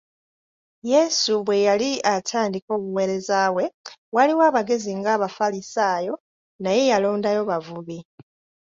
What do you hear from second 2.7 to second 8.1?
obuweereza bwe, waaliwo abagezi ng’abafalisaayo naye yalondayo bavubi.